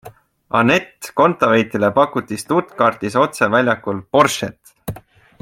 [0.59, 4.75] Anett Kontaveitile pakuti Stuttgartis otse väljakul Porschet!